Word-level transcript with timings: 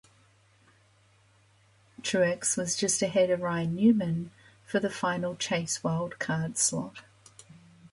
Truex 2.01 2.57
was 2.57 2.75
just 2.75 3.03
ahead 3.03 3.29
of 3.29 3.41
Ryan 3.41 3.75
Newman 3.75 4.31
for 4.65 4.79
the 4.79 4.89
final 4.89 5.35
Chase 5.35 5.77
wildcard 5.83 6.57
slot. 6.57 7.03